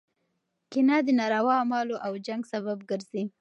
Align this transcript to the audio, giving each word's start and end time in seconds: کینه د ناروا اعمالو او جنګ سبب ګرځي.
کینه 0.71 0.97
د 1.05 1.09
ناروا 1.19 1.53
اعمالو 1.61 1.95
او 2.05 2.13
جنګ 2.27 2.41
سبب 2.53 2.77
ګرځي. 2.89 3.23